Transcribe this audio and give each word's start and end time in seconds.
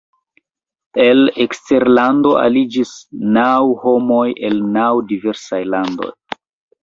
El 1.01 1.19
eksterlando 1.43 2.31
aliĝis 2.43 2.93
naŭ 3.35 3.51
homoj 3.83 4.25
el 4.49 4.57
naŭ 4.79 4.89
diversaj 5.11 5.61
landoj. 5.75 6.11